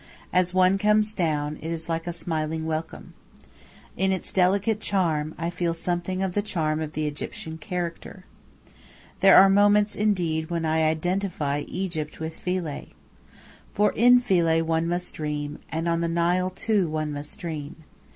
[0.33, 3.13] As one comes down, it is like a smiling welcome.
[3.95, 8.25] In its delicate charm I feel something of the charm of the Egyptian character.
[9.19, 12.87] There are moments, indeed, when I identify Egypt with Philae.
[13.75, 17.83] For in Philae one must dream; and on the Nile, too, one must dream.